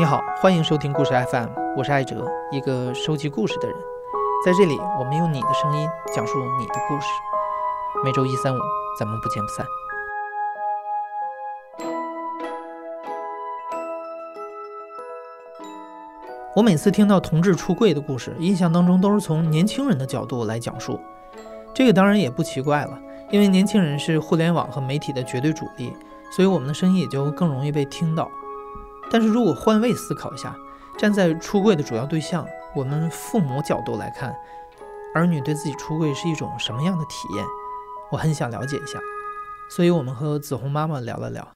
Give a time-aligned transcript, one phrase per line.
[0.00, 3.76] 你好，欢迎收听故事 FM，我是艾哲，一个收集故事的人。
[4.42, 7.06] 在这里，我们用你的声音讲述你的故事。
[8.02, 8.58] 每周一、三、五，
[8.98, 9.66] 咱们不见不散。
[16.56, 20.98] 我每次听到同志出柜的故事，印象当中都是从年轻人的角度来讲述。
[21.74, 22.98] 这个当然也不奇怪了，
[23.30, 25.94] 因为年轻人是互联网和媒体的绝对主力，
[26.34, 28.26] 所以我们的声音也就更容易被听到。
[29.10, 30.56] 但是如果换位思考一下，
[30.96, 34.34] 站在出柜的主要对象，我们父母角度来看，
[35.14, 37.44] 儿女对自己出柜是一种什么样的体验？
[38.12, 38.98] 我很想了解一下，
[39.70, 41.48] 所以我们和紫红妈妈聊了聊。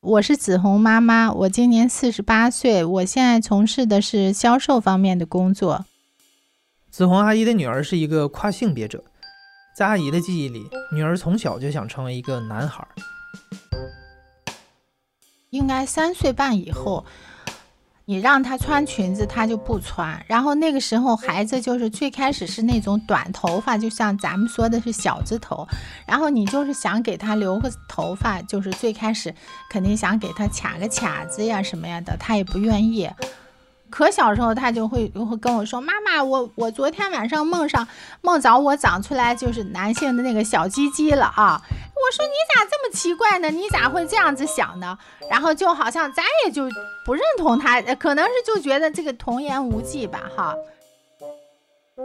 [0.00, 5.84] 我是紫红妈妈，我今年四十八岁，我现在从事的是销售方面的工作。
[6.90, 9.04] 紫红阿姨的女儿是一个跨性别者，
[9.76, 12.86] 在阿姨的记忆里，女儿从小就想成为一个男孩。
[15.50, 17.04] 应该三岁半以后。
[18.10, 20.24] 你让他穿裙子，他就不穿。
[20.26, 25.68] 然后那个时候，孩子就是最开始是那种短头发，就像咱们说的是小字头。
[26.06, 29.34] 然后你就是想给他留个头发，就是最开始
[29.68, 33.06] 肯定想给他卡个卡子呀什么样的，他也不愿意。
[33.90, 37.88] 可小时候他就会会跟我说：“妈妈，我我昨天晚上梦上
[38.20, 43.50] 梦着我长出来就是男性的那个小鸡鸡了啊！”我说：“你咋这么奇怪呢？
[43.50, 44.98] 你咋会这样子想呢？”
[45.30, 46.64] 然后就好像咱也就
[47.04, 50.54] 不认同他，可能是就觉得这个童言无忌吧哈。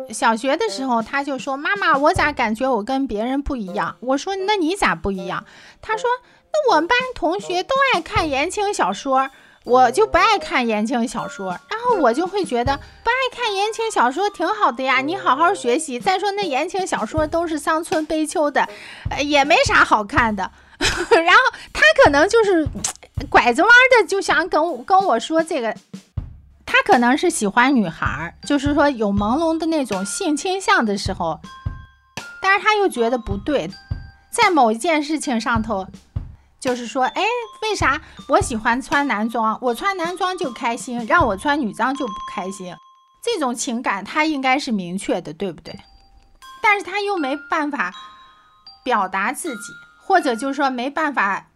[0.10, 5.46] 小学的时候他就说：“妈妈，我咋感觉我跟别人不一样？”我说：“那你咋不一样？”
[5.82, 6.10] 他说
[6.52, 9.30] ：“那我们班同学都爱看言情小说。”
[9.64, 15.98] 我就不爱看言情小说，然后我就会觉得不爱看言情小说挺好的呀，你好好学习。
[16.00, 18.68] 再说那言情小说都是伤春悲秋的，
[19.24, 20.52] 也没啥好看的。
[20.80, 21.42] 然后
[21.72, 22.68] 他可能就是
[23.30, 25.74] 拐着弯的就想跟跟我说这个，
[26.66, 31.40] 他可能是喜欢女孩，就是说有朦胧的那种性倾向的时候，
[32.42, 33.70] 但是他又觉得不对，
[34.30, 35.88] 在某一件事情上头。
[36.64, 37.22] 就是说，哎，
[37.62, 42.74] 为啥我喜欢穿男装，我穿男装就开心，让我穿女装就不开心？
[43.22, 45.78] 这种情感他应该是明确的，对不对？
[46.62, 47.94] 但是他又没办法
[48.82, 49.74] 表达自己，
[50.08, 51.48] 或者就是说没办法。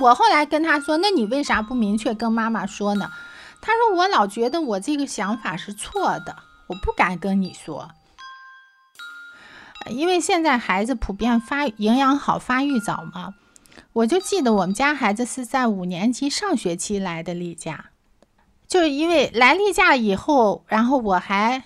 [0.00, 3.10] 我后来跟他说，那你为啥不明确跟妈妈说呢？
[3.60, 6.36] 他说我老觉得我这个想法是错的，
[6.68, 7.90] 我不敢跟你说，
[9.90, 13.34] 因为现在孩子普遍发营养好，发育早嘛。
[13.92, 17.90] 我就记得我们家孩子是在五年级上学期来的例假，
[18.66, 21.64] 就是因为来例假以后，然后我还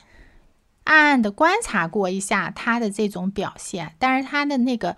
[0.84, 4.96] 暗暗的观察过一下他的这种表现，但是他的那个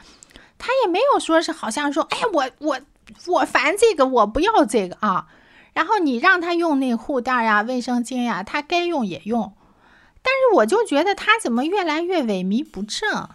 [0.59, 2.81] 他也没有说是好像说，哎，我我
[3.27, 5.29] 我烦这个，我不要这个啊。
[5.75, 9.55] 然后你让他用那护垫呀、卫生巾呀，他该用也用，
[10.23, 13.29] 但是我就觉得他怎么越来越萎靡不振，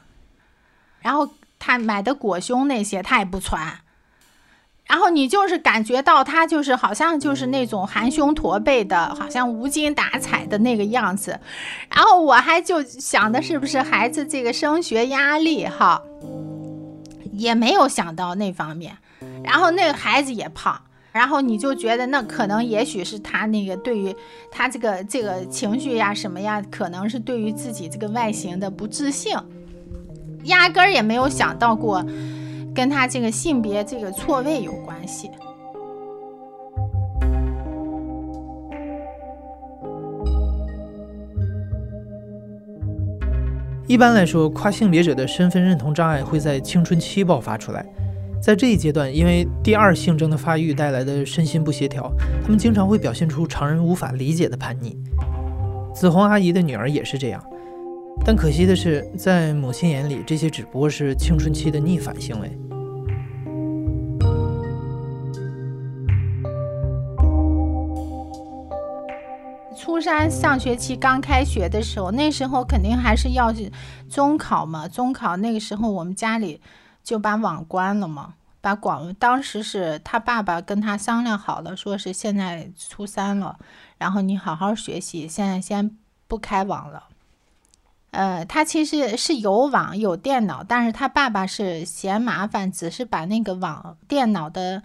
[1.00, 3.80] 然后他买的裹胸那些他也不穿。
[4.86, 11.38] 然后你就是感觉到他就是好像就是那种含胸驼背的，好像无精打采的那个样子。
[11.94, 16.02] 然后我还就想的是不是孩子这个升学压力哈，
[17.34, 18.98] 也没有想到那方面。
[19.44, 20.82] 然后那个孩子也胖，
[21.12, 24.16] 然后你就觉得那可能也许是他那个对于
[24.50, 29.36] 他这个这个情绪呀什么呀，可能是对于自己这个外形的不自信，
[30.44, 32.06] 压根儿也没有想到过。
[32.76, 35.32] 跟他这个性别这个错位有关系。
[43.88, 47.84] 一般来说，跨性别者的身份认同障碍会在青春期爆发出来，
[48.40, 52.12] 在这一阶段，因为第二性征的发育带来的身心不协调，
[52.44, 54.96] 他们经常会表现出常人无法理解的叛逆。
[55.96, 57.44] 紫红阿姨的女儿也是这样。
[58.26, 62.52] 但可惜的是，在母亲眼里，这些只不过是青春期的逆反行为。
[69.80, 73.54] 初三上学期刚开学的时候，那时候肯定还是要
[74.10, 74.88] 中考嘛。
[74.88, 76.60] 中考那个时候，我们家里
[77.02, 83.58] 就把网关了嘛，把广当时是他爸爸跟他商量好了，说是现在初三了，
[83.98, 85.98] 然后你好好学习，现在先
[86.28, 87.04] 不开网了。
[88.12, 94.82] 呃，他其实是有网有电脑，但是他爸爸是嫌麻烦，只是把那个网电脑的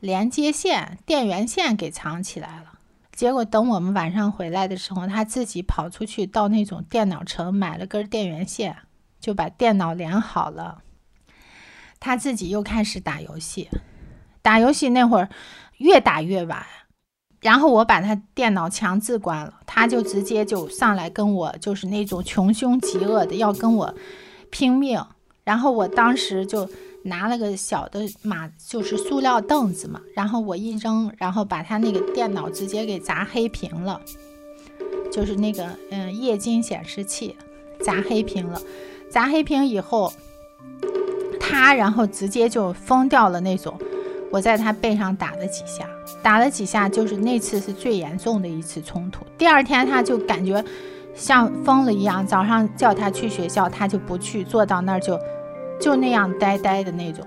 [0.00, 2.72] 连接线、电源线给藏起来了。
[3.12, 8.76] 结果等我们晚上回来的时候，他自己跑出去到那种电脑城买了根电源线，
[9.20, 10.82] 就把电脑连好了。
[11.98, 13.70] 他自己又开始打游戏，
[14.42, 15.30] 打游戏那会儿
[15.78, 16.66] 越打越晚，
[17.40, 23.94] 然后我把他电脑强制关了，他就直接就上来跟我就是那种穷凶极恶的要跟我
[24.50, 25.00] 拼命。
[25.44, 26.68] 然后我当时就
[27.04, 34.00] 拿了个小的马，就是塑料凳子嘛，然后我一扔，然后把他那个电脑直接给砸黑屏了，
[35.12, 37.36] 就是那个嗯液晶显示器
[37.80, 38.60] 砸黑屏了，
[39.08, 40.12] 砸黑屏以后，
[41.38, 43.78] 他然后直接就疯掉了那种。
[44.30, 45.86] 我在他背上打了几下，
[46.22, 49.24] 打了几下，就是那次是最严重的一次冲突。
[49.38, 50.62] 第二天他就感觉
[51.14, 55.18] 像疯了一样，早上叫他去学校，他就不去，坐到那儿就
[55.80, 57.24] 就那样呆呆的那种。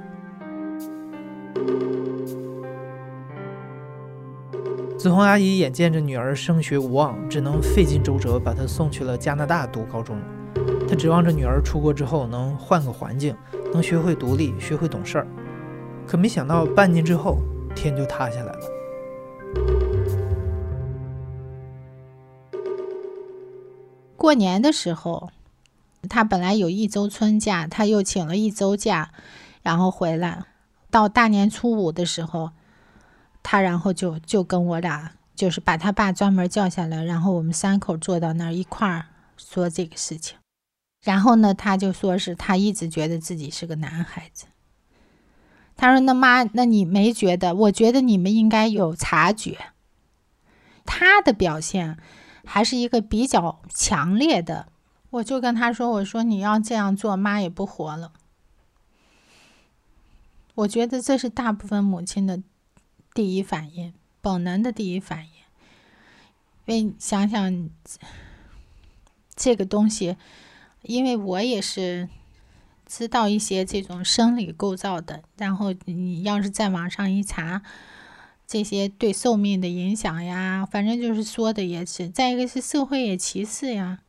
[4.97, 10.19] 子红阿姨眼见着女儿升学无望，只能费尽周折把她送去了加拿大读高中。
[10.89, 13.33] 她指望着女儿出国之后能换个环境，
[13.71, 15.27] 能学会独立，学会懂事儿。
[16.09, 17.37] 可没想到，半年之后，
[17.75, 18.59] 天就塌下来了。
[24.17, 25.29] 过年的时候，
[26.09, 29.11] 他本来有一周春假，他又请了一周假，
[29.61, 30.45] 然后回来。
[30.89, 32.53] 到大年初五的时候，
[33.43, 39.05] 他然后就就跟我俩，就是把他爸专门叫下来，然后我们三口坐到那儿一块儿
[39.37, 40.35] 说这个事情。
[41.03, 44.47] 然后呢，他就说是他一直觉得自己是个男孩子。
[45.81, 47.55] 他说：“那妈，那你没觉得？
[47.55, 49.57] 我觉得你们应该有察觉。
[50.85, 51.97] 他的表现
[52.43, 54.67] 还是一个比较强烈的。
[55.11, 58.11] 我就跟他说：‘我说你要这样做，妈也不活了。’
[60.55, 62.43] 我觉得这是大部分母亲的
[63.13, 65.31] 第一反应，本能的第一反应。
[66.65, 67.69] 因为想想
[69.33, 70.17] 这个东西，
[70.81, 72.09] 因为我也是。”
[72.89, 77.61] 知道一些这种生理构造的，然后你要是在网上一查，
[78.47, 82.09] 这些对寿命的影响呀，反正就是说的也是。
[82.09, 83.99] 再一个是社会也歧视呀，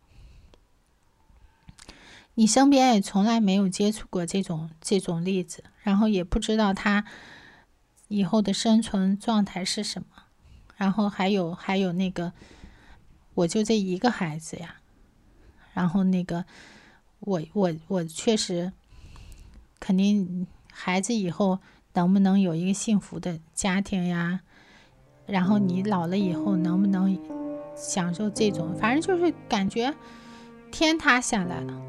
[2.37, 7.05] 你身边也从来没有接触过这种这种例子，然后也不知道他
[8.09, 10.23] 以后的生存状态是什么，
[10.79, 12.33] 然后还有还有那个，
[13.35, 14.77] 我就这一个孩子呀，
[15.75, 16.47] 然后那个。
[17.21, 18.73] 我我我确实，
[19.79, 21.59] 肯定孩子以后
[21.93, 24.41] 能不能有一个幸福的家庭呀？
[25.27, 27.17] 然后你老了以后能不能
[27.77, 28.75] 享受这种？
[28.75, 29.95] 反正就是感觉
[30.73, 31.81] 天塌下来了。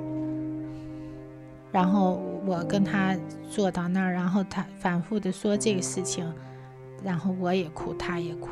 [1.72, 3.18] 然后我跟他
[3.50, 6.30] 坐到那儿，然后他反复的说这个事情，
[7.02, 8.50] 然后我也哭，他也哭。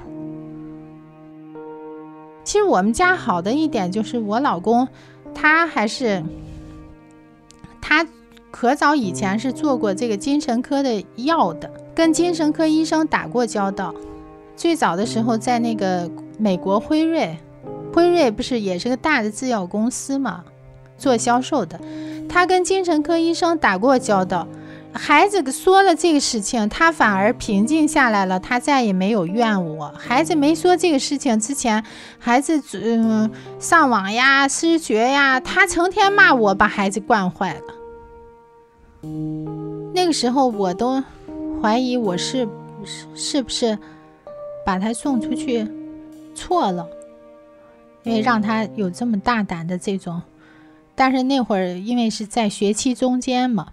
[2.46, 4.88] 其实我们家好的一点就是我老公，
[5.36, 6.24] 他还是。
[7.90, 8.06] 他
[8.52, 13.92] 可早以前是做过这个精神科的药的，跟精神科医生打过交道。
[14.56, 16.08] 最早的时候在那个
[16.38, 17.36] 美国辉瑞，
[17.92, 20.44] 辉瑞不是也是个大的制药公司嘛，
[21.00, 21.80] 做销售的。
[22.30, 24.48] 他跟精神科医生打过交道，
[24.94, 29.92] 孩子说了这个事情，他反而平静下来了，他再也没有怨我。
[29.98, 31.84] 孩子没说这个事情之前，
[32.20, 37.62] 孩子嗯上网呀、失学呀，他成天骂我，把孩子惯坏了。
[39.02, 41.04] 那个时候我都
[41.62, 42.48] 怀疑我是
[43.16, 43.78] 是不是
[44.66, 45.68] 把他送出去
[46.36, 46.88] 错了，
[48.04, 50.22] 因为让他有这么大胆的这种。
[50.96, 53.72] 但是那会儿因为是在学期中间嘛，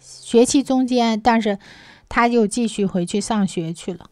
[0.00, 1.58] 学期中间，但是
[2.08, 4.06] 他又继续回去上学去了。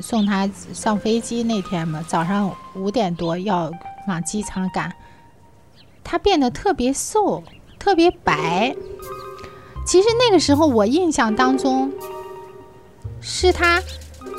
[0.00, 3.70] 送他上飞机那天嘛，早上五点多要
[4.08, 4.92] 往机场赶。
[6.04, 7.42] 他变得特别瘦，
[7.78, 8.74] 特别白。
[9.84, 11.92] 其实那个时候，我印象当中
[13.20, 13.82] 是他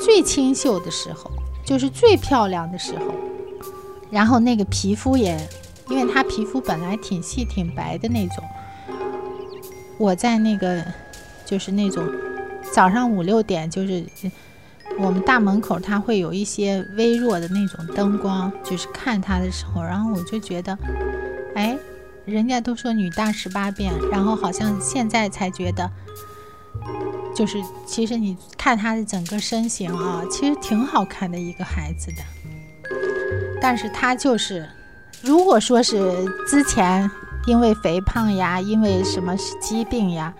[0.00, 1.30] 最清秀的时候，
[1.64, 3.14] 就是最漂亮的时候。
[4.10, 5.36] 然后那个皮肤也，
[5.88, 8.44] 因为他皮肤本来挺细、挺白的那种。
[9.98, 10.82] 我在那个
[11.44, 12.08] 就是那种
[12.72, 14.04] 早上五六点，就是
[14.98, 20.78] 我们大门口，他会有一些微弱的那种灯光，就是看他的时候，然后我就觉得。
[21.54, 21.78] 哎，
[22.24, 25.90] 人家都说女大十八变，然后好像现在才觉得，
[27.34, 32.22] 就是其实你看她的整个身形啊，其实挺好看的一个孩子的。
[33.60, 34.68] 但是她就是，
[35.22, 36.12] 如果说是
[36.46, 37.10] 之前
[37.46, 40.34] 因为肥胖呀，因为什么疾病呀，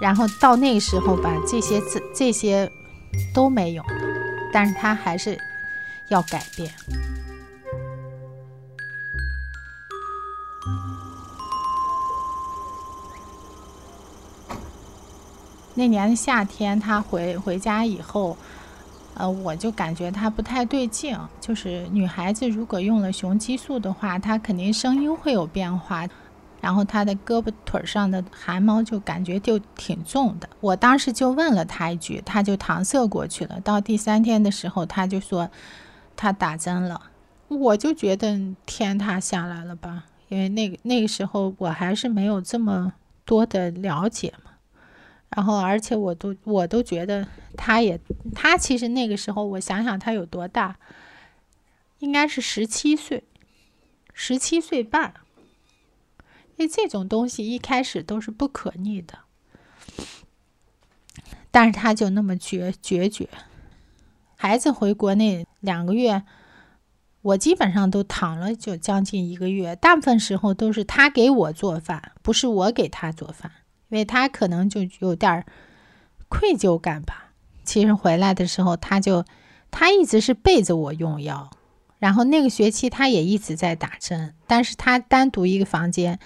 [0.00, 2.70] 然后到那个时候吧，这些这这些
[3.34, 3.82] 都没有，
[4.52, 5.38] 但是她还是
[6.08, 6.72] 要改变。
[15.76, 18.36] 那年的夏天，他回回家以后，
[19.14, 21.16] 呃，我就感觉他不太对劲。
[21.40, 26.08] 就是女孩子如果用了雄激素的话，她肯定声音会有变化，
[26.62, 30.48] 然后她的胳膊腿上的汗毛就感觉就挺重的。
[30.60, 33.60] 我当时就问了他一句，他就搪塞过去了。
[33.60, 35.48] 到第三天的时候，他就说
[36.16, 37.00] 他打针了，
[37.48, 42.94] 我就觉得天塌下来了吧，因为那个那个时候我还是没有这么
[43.26, 44.52] 多的了解嘛。
[45.36, 47.28] 然后，而且我都我都觉得
[47.58, 48.00] 他也，
[48.34, 50.78] 他其实那个时候，我想想他有多大，
[51.98, 53.22] 应该是十七岁，
[54.14, 55.12] 十七岁半。
[56.56, 59.18] 因为这种东西一开始都是不可逆的，
[61.50, 63.28] 但是他就那么决决绝。
[64.36, 66.22] 孩子回国内两个月，
[67.20, 73.52] 我基本上都躺了就将近一个月，大部分时候都是他给我做饭，不是我给他做饭。
[73.88, 75.44] 因为他可能就有点
[76.28, 77.32] 愧疚感吧。
[77.64, 79.24] 其实回来的时候，他就
[79.70, 81.50] 他一直是背着我用药，
[81.98, 86.18] 然后那个学期他也一直在打针，但是他单独一个房间。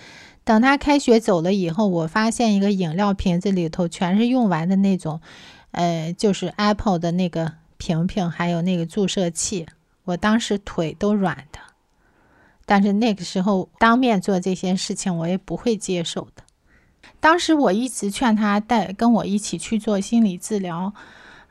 [0.42, 5.20] 等他开学走了以后，我发现一个饮料瓶子里头全是用完的那种，
[5.70, 9.66] 呃，就是 Apple 的那个瓶瓶，还有那个注射器。
[10.04, 11.60] 我当时腿都软的，
[12.64, 16.42] 但是那个时候当面做这些事情，我也不会接受的。
[17.20, 20.92] 当时我一直劝他带跟我一起去做心理治疗，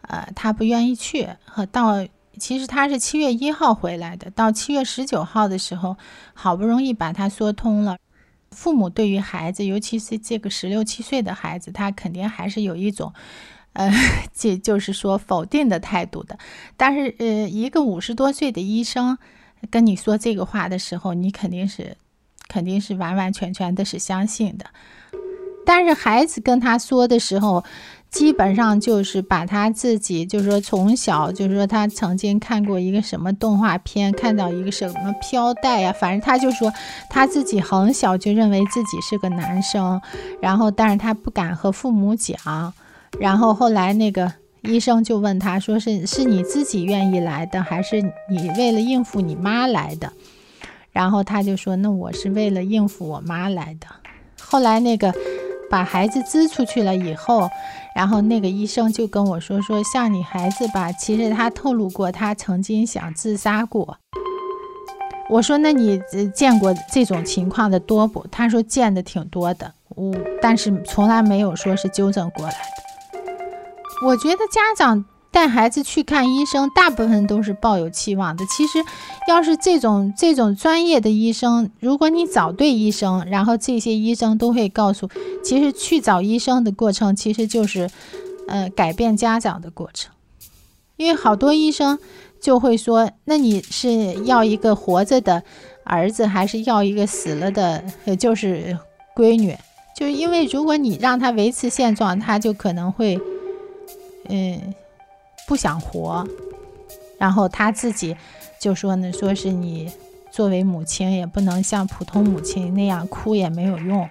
[0.02, 1.30] 呃，他不愿意去。
[1.46, 2.06] 和到
[2.38, 5.96] 其实他是七月一号回来的，到七月十九号的时候，
[6.34, 7.98] 好不容易把他说通了。
[8.52, 13.14] 父母对于孩子，尤其是这个十六七岁的孩子，他肯定还是有一种，
[13.74, 13.94] 呃，
[14.34, 16.36] 这就是说否定的态度的。
[16.76, 19.16] 但是，呃，一个五十多岁的医生
[19.70, 21.96] 跟你说这个话的时候，你肯定是
[22.48, 24.66] 肯定是完完全全的是相信的。
[25.66, 27.64] 但是孩子跟他说的时候，
[28.10, 36.74] 基本上就是把他自己，就是说从小，就是说他曾经看过一个什么动画片，看到一个什么飘带呀，反正他就说
[37.08, 40.02] 他自己很小就认为自己是个男生，
[40.42, 42.74] 然后但是他不敢和父母讲，
[43.20, 50.12] 然后后来那个医生就问他说是是你自己愿意来的，还是你为了应付你妈来的？
[50.92, 53.86] 然后他就说那我是为了应付我妈来的。
[54.42, 55.14] 后来那个。
[55.70, 57.50] 把孩子支出去了以后，
[57.96, 63.98] 然后那个医生就跟我说：“说像你孩子吧，其实他透露过他曾经想自杀过。”
[65.30, 66.02] 我说：“那你
[66.34, 73.24] 见过这种情况的多不？”他说：“见的挺多的，我但是从来没有说是纠正过来的。”
[74.08, 75.06] 我觉得家长。
[75.32, 78.44] 带孩子去看医生，大部分都是抱有期望的。
[78.48, 78.84] 其实，
[79.28, 85.08] 要是这种这种专业的医生，如果你找对医生，然后这些医生都会告诉，
[85.44, 87.90] 其实去找医生的过程，其实就是，
[88.48, 90.12] 呃，改变家长的过程。
[90.98, 92.00] 因为好多医生
[92.42, 95.44] 就会说，那你是要一个活着的
[95.84, 97.84] 儿子，还是要一个死了的，
[98.18, 98.78] 就是
[99.16, 99.56] 闺女？
[99.96, 103.20] 就是因为如果你让他维持现状，他就可能会，
[104.28, 104.74] 嗯。
[105.50, 106.28] 不想活，
[107.18, 108.16] 然后他自己
[108.60, 109.92] 就说呢，说是你
[110.30, 114.08] 作为母亲也不能像普通母亲那样哭也没有用，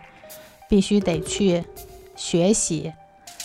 [0.68, 1.62] 必须得去
[2.16, 2.92] 学习，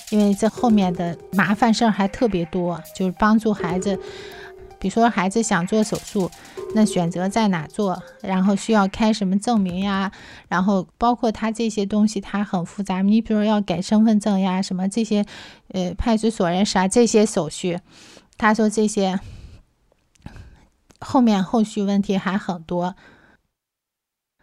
[0.09, 3.99] 因为这后面的麻烦事儿还特别多，就是帮助孩子，
[4.83, 6.29] 比如说孩子想做手术，
[6.75, 10.11] 那选择在哪做，然后需要开什么证明呀，
[10.49, 15.25] 然后包括他这些东西，他很复杂，你比如说要改身份证呀，什么这些。
[15.69, 17.79] 呃，派出所人啥这些手续，
[18.37, 19.19] 他说这些
[20.99, 22.95] 后面后续问题还很多。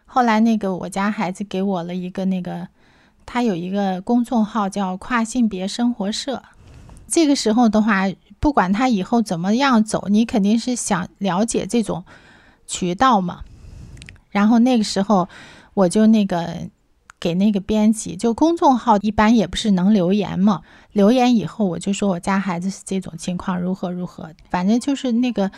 [0.03, 2.67] 后来那个我家孩子给我了一个那个，
[3.25, 6.43] 他有一个公众号叫跨性别生活社。
[7.11, 12.05] 这个时候的话，不管他以后怎么样走，你肯定是想了解这种
[12.65, 13.41] 渠道嘛。
[14.29, 15.27] 然后那个时候
[15.73, 16.69] 我就那个。
[17.21, 20.61] 给那个编辑，就公众号一般也不是能留言嘛。
[20.91, 24.31] 留言以后，我就说我家孩子是这种情况，如何如何。
[24.49, 25.51] 反正就是那个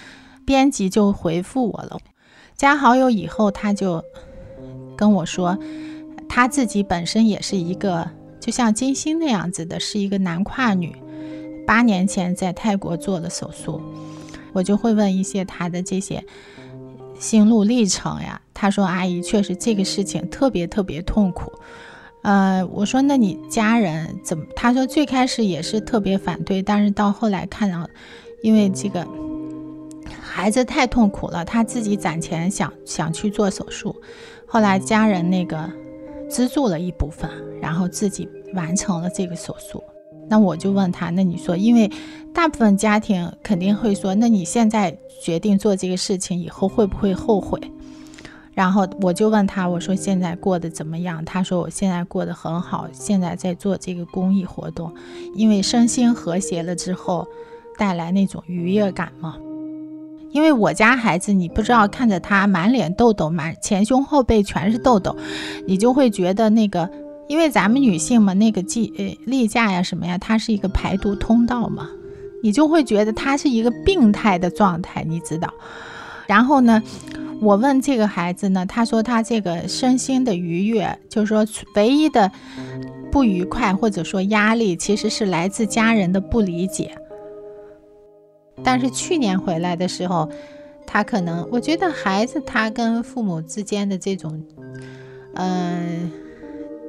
[0.45, 1.97] 编辑就回复我了。
[2.57, 4.03] 加好友以后，他就
[4.97, 5.57] 跟我说，
[6.27, 8.09] 他自己本身也是一个
[8.41, 10.93] 就像金星那样子的，是一个男跨女。
[11.65, 13.81] 八年前在泰国做了手术，
[14.53, 16.23] 我就会问一些他的这些。
[17.19, 21.51] 心路历程呀，他说：“阿姨，确实这个事情特别特别痛苦。”
[22.23, 27.87] 呃，我说：“那你家人怎么？”他说：“最开始也是特别反对，但是到后来看到，
[28.41, 29.07] 因为这个
[30.21, 33.95] 孩子太痛苦了，他自己攒钱想想去做手术，
[34.45, 35.71] 后来家人那个
[36.29, 37.29] 资助了一部分，
[37.61, 39.81] 然后自己完成了这个手术。”
[40.33, 41.91] 那我就问他，那你说，因为
[42.33, 47.61] 大部分家庭肯定会说，那你现在决定做这个事情，以后会不会后悔？
[48.55, 51.23] 然后我就问他，我说现在过得怎么样？
[51.23, 54.91] 他说我现在过得很好，现在在做这个公益活动，
[55.35, 57.27] 因为身心和谐了之后，
[57.77, 59.35] 带来那种愉悦感嘛。
[60.31, 65.15] 因为我家孩子，你不知道看着他满脸痘痘，满前胸后背全是痘痘，
[65.67, 66.89] 你就会觉得那个，
[67.27, 71.89] 因为咱们女性嘛，那个季呃例假呀什么呀，它是一个排毒通道嘛，
[72.41, 75.53] 你就会觉得它是一个病态的状态，你知道。
[76.27, 76.81] 然后呢？
[77.41, 82.31] 我问这个孩子呢，他说他这个身心的愉悦，就是说唯一的
[83.11, 86.95] 不愉快或者说压力，其实是来自家人的不理解。
[88.63, 90.29] 但是去年回来的时候，
[90.87, 94.41] 他可能我觉得孩子他跟父母之间的这种
[95.33, 96.09] 嗯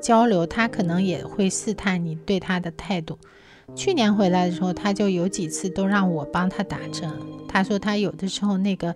[0.04, 3.18] 交流，他可能也会试探你对他的态度。
[3.75, 7.11] 去年回来的时候，他就有几次都让我帮他打针。
[7.49, 8.94] 他说他有的时候那个。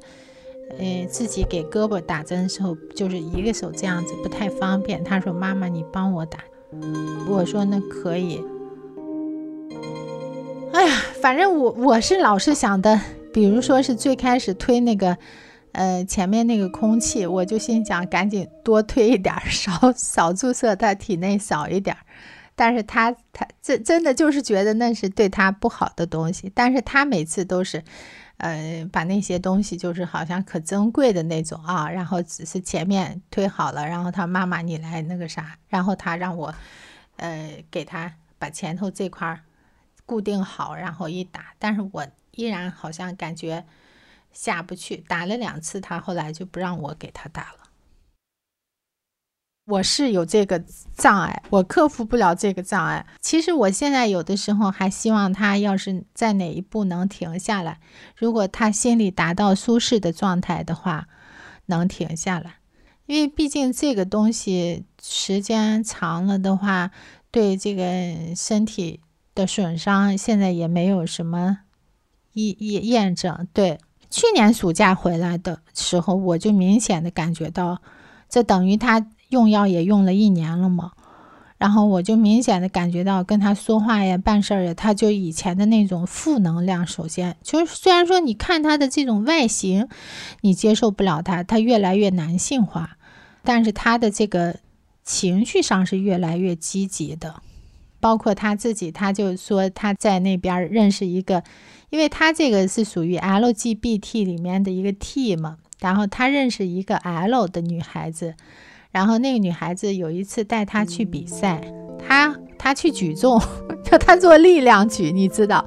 [0.79, 5.03] 呃，自己给胳膊打针的时候，就是一个手这样子不太方便。
[5.03, 6.41] 他说：“妈妈，你帮我打。”
[7.27, 8.39] 我说：“那可以。”
[10.75, 13.01] 哎呀，反正我我是老是想的，
[13.33, 15.17] 比如说是最开始推那个，
[15.73, 21.97] 呃，前面那个空气，我就心想赶紧多推一点，少少注射他体内少一点。
[22.55, 27.83] 但是他他这真的就是觉得那是对他不好的东西，但是他每次都是。
[28.41, 36.55] 呃，把那些东西就是好像可珍贵的那种啊，然后只是前面推好了，然后他妈妈你来那个啥，然后他让我，
[37.17, 39.41] 呃，给他把前头这块
[40.07, 43.65] 固定好，然后一打，但是我依然好像感觉
[44.33, 47.59] 下不去，打了两次，他后来就不让我给他打了。
[49.67, 53.07] 我是有这个障碍，我克服不了这个障碍。
[53.21, 57.79] 其实我现在有的时候还希望他要是在哪一步能停下来，
[58.17, 61.09] 如果他心里达到舒适的状态的话，
[61.67, 62.55] 能停下来。
[63.05, 66.91] 因为毕竟这个东西时间长了的话，
[67.31, 69.01] 对这个身体
[69.35, 71.59] 的损伤现在也没有什么
[72.33, 73.47] 验验验证。
[73.53, 73.79] 对，
[74.11, 77.81] 去年暑假回来的时候，我就明显的感觉到，
[78.29, 79.07] 这等于他。
[79.29, 80.93] 用药也用了一年了嘛，
[81.59, 86.87] 然后我就明显的感觉到跟他说话呀、办事儿呀，他就以前的那种负能量。
[86.87, 89.87] 首先就是虽然说你看他的这种外形，
[90.41, 92.97] 你接受不了他，他越来越男性化，
[93.43, 94.57] 但是他的这个
[95.05, 97.43] 情绪上是越来越积极的。
[98.01, 101.43] 包括他自己，他就说他在那边认识一个，
[101.91, 108.35] 因为他这个是属于 LGBT 里面的一个 T 嘛，然后他认识一个 L 的女孩子。
[108.91, 111.61] 然后那个女孩子有一次带他去比赛，
[111.99, 113.39] 他他去举重，
[113.85, 115.63] 就他做力量举，你知道，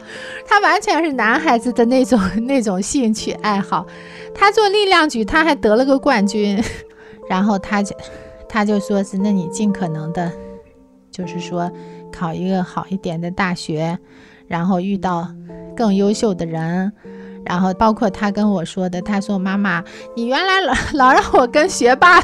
[0.48, 3.86] 他完全是男孩子的那种那种兴趣爱好。
[4.34, 6.62] 他做力量举，他还得了个冠军。
[7.30, 7.96] 然后他就
[8.50, 10.32] 他就说是，那你尽可能的，
[11.12, 11.72] 就是说
[12.12, 13.98] 考一个好一点的大学，
[14.48, 15.28] 然后遇到
[15.76, 16.92] 更优秀的人。
[17.44, 19.84] 然后包括他跟我说的，他说：“妈妈，
[20.16, 22.22] 你原来老老让我跟学霸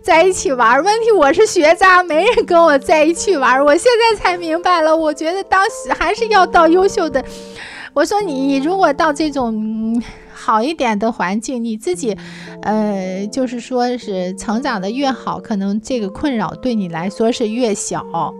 [0.00, 3.62] 在一起玩，问题我是学渣，没人跟我在一起玩。
[3.64, 7.22] 我现在才明白了，我觉得当时还是要到优秀的。
[7.94, 10.00] 我说你如果到这种
[10.32, 12.16] 好一点的环境，你自己，
[12.62, 18.06] 呃，就是说是成长的越好，可能这个困扰对你来说是越小。”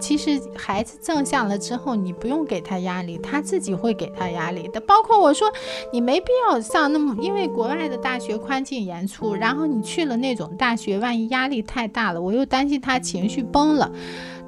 [0.00, 4.80] 其实孩子正向了之后，你不用给他压力，他自己会给他压力的。
[4.80, 5.52] 包括我说，
[5.92, 13.92] 你没必要上那么，因为国外的大学宽进严出，然后你去了那种大学，万一压力太大了，我又担心他情绪崩了。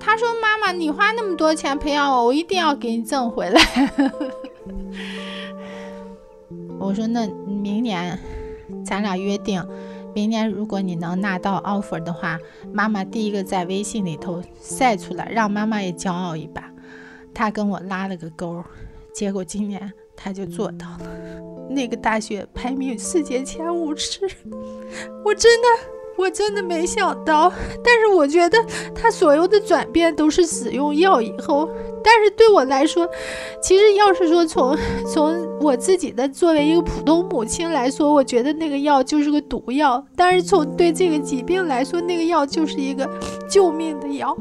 [0.01, 3.61] 他说：“妈妈，你花那么多钱培养我，我一定要给你挣回来。
[6.81, 8.19] ”我说：“那明年
[8.85, 9.65] 咱俩约定。”
[10.15, 12.39] 明年如果你能拿到 offer 的话，
[12.73, 16.71] 妈妈第一个在微信里头晒出来，让妈妈也骄傲一把。
[17.35, 18.63] 他跟我拉了个钩，
[19.15, 21.11] 结果今年他就做到了，
[21.71, 24.21] 那个大学排名世界前五十，
[25.25, 25.69] 我真的。
[26.19, 27.51] 我真的没想到，
[27.83, 28.59] 但是我觉得
[28.95, 31.67] 他所有的转变都是使用药以后。
[32.05, 33.09] 但是对我来说，
[33.63, 34.77] 其实要是说从
[35.11, 40.05] 从我自己的作为一个普通母亲来说，我觉得那个药就是个毒药。
[40.17, 43.09] 但是从对这个疾病来说，那个药就是一个
[43.49, 44.37] 救命的药。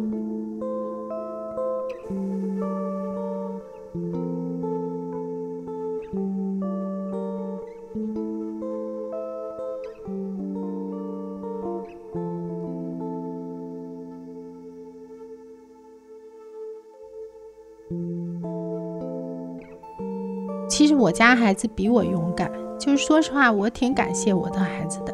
[20.72, 25.14] 其实我家孩子比我勇敢，就是说实话，我挺感谢我的孩子的。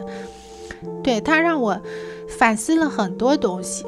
[1.01, 1.81] 对他让我
[2.29, 3.83] 反思了很多东西，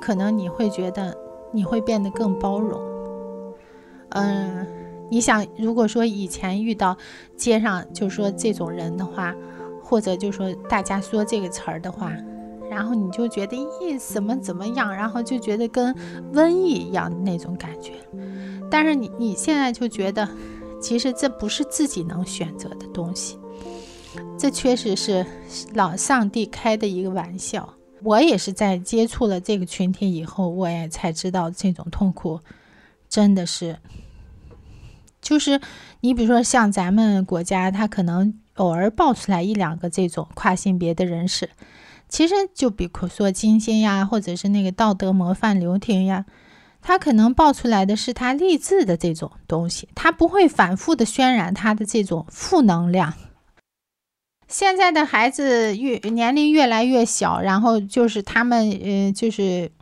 [0.00, 1.12] 可能你会觉得
[1.52, 2.80] 你会变得更包容。
[4.10, 4.64] 嗯，
[5.10, 6.96] 你想，如果说以前遇到
[7.36, 9.34] 街上就说这种人的话，
[9.82, 12.12] 或者就说大家说这个词儿的话，
[12.70, 15.92] 然后你就觉得咦怎么怎么样，然后就觉得跟
[16.32, 17.94] 瘟疫一样的那种感觉。
[18.70, 20.28] 但是你你现在就觉得，
[20.80, 23.38] 其实这不是自己能选择的东西。
[24.38, 25.26] 这确实是
[25.74, 27.74] 老上帝开的一个玩笑。
[28.02, 32.40] 我也是在接触了这个群体以后，我也才知道这种痛苦
[33.08, 33.78] 真的是，
[35.20, 35.60] 就是
[36.00, 41.48] 你比如说像咱们国家，他可能偶尔爆出来一两个这种跨性别的人士，
[42.08, 46.26] 其实就比如说金星呀，或者是那个道德模范刘婷呀，
[46.80, 53.14] 他可能爆出来的是他励志的这种东西，他不会反复的渲染他的这种负能量。
[54.48, 59.72] 现在的孩子越年龄越来越小，然后就是他们，呃，就是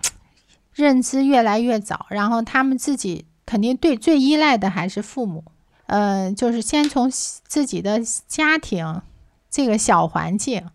[0.73, 5.45] 认知越来越早，然后他们自己肯定对最依赖的还是父母，
[5.85, 9.03] 呃，就是先从自己的家庭
[9.51, 10.71] 这个小环境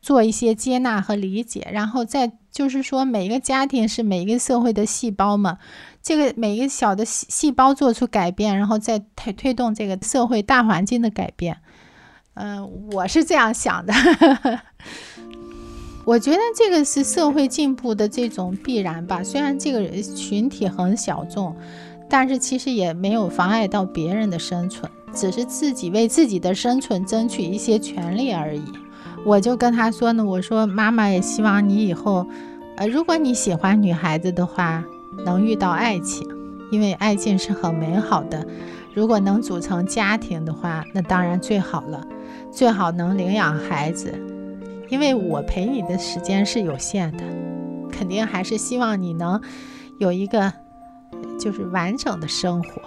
[0.00, 5.58] 做一些接纳和理解，然后再就是说每一个家庭是每一个社会的细胞嘛，
[6.00, 11.58] 这个每一个小的细细胞做出改变，然后再推推动这个社会大环境的改变。
[12.34, 13.92] 嗯，我是这样想的。
[16.06, 19.20] 我觉得这个是社会进步的这种必然吧。
[19.24, 21.56] 虽然这个群体很小众，
[22.08, 28.62] 但是其实也没有妨碍到别人的生存，只是自己为自己的生存争取一些权利而已。
[29.24, 32.26] 我就跟他说呢，我说妈妈也希望你以后，
[32.76, 34.84] 呃，如果你喜欢女孩子的话，
[35.24, 36.28] 能遇到爱情，
[36.70, 38.46] 因为爱情是很美好的。
[38.92, 42.06] 如果能组成家庭的话，那当然最好了。
[42.52, 44.14] 最好能领养孩子，
[44.88, 47.24] 因为我陪你的时间是有限的，
[47.90, 49.40] 肯定还是希望你能
[49.98, 50.52] 有一个
[51.40, 52.82] 就是完整的生活。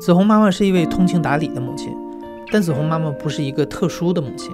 [0.00, 1.94] 紫红妈妈是一位通情达理的母亲，
[2.50, 4.50] 但紫红妈妈不是一个特殊的母亲。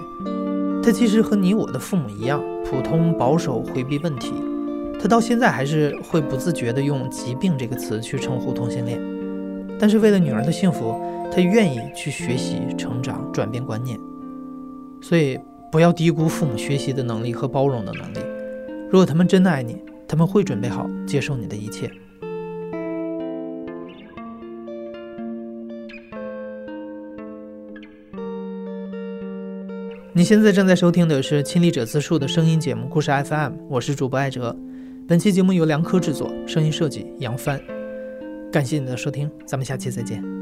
[0.82, 4.32] 她其实和你我的父母一样，普通、保守、回避问题。
[5.00, 9.00] 她到现在还是会不自觉地用“疾病”这个词去称呼同性恋。
[9.78, 13.96] 但是为了女儿的幸福，她愿意去学习、成长、转变观念。
[15.00, 15.38] 所以
[15.70, 18.18] 不要低估父母学习的能力和包容的能力。
[18.90, 19.76] 如果他们真的爱你，
[20.08, 21.88] 他们会准备好接受你的一切。
[30.16, 34.56] 你现在正在收听的是亲历者自述的声音节目《故事 FM》，我是主播艾哲。
[35.06, 37.60] 本期节目由梁科制作，声音设计杨帆。
[38.50, 40.35] 感谢你的收听，咱们下期再见。